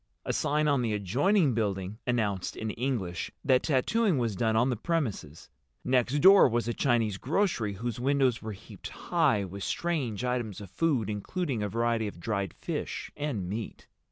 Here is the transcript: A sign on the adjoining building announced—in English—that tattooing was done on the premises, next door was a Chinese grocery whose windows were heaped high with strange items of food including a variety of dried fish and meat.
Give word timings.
A 0.25 0.33
sign 0.33 0.67
on 0.67 0.81
the 0.81 0.93
adjoining 0.95 1.53
building 1.53 1.99
announced—in 2.07 2.71
English—that 2.71 3.61
tattooing 3.61 4.17
was 4.17 4.35
done 4.35 4.55
on 4.55 4.71
the 4.71 4.75
premises, 4.75 5.47
next 5.85 6.17
door 6.21 6.49
was 6.49 6.67
a 6.67 6.73
Chinese 6.73 7.17
grocery 7.19 7.73
whose 7.73 7.99
windows 7.99 8.41
were 8.41 8.53
heaped 8.53 8.89
high 8.89 9.45
with 9.45 9.63
strange 9.63 10.25
items 10.25 10.59
of 10.59 10.71
food 10.71 11.07
including 11.07 11.61
a 11.61 11.69
variety 11.69 12.07
of 12.07 12.19
dried 12.19 12.55
fish 12.55 13.11
and 13.15 13.47
meat. 13.47 13.85